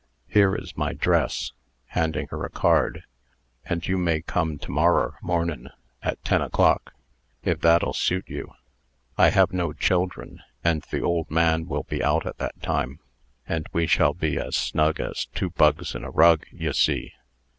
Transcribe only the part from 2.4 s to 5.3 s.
a card), "and you may come to morrer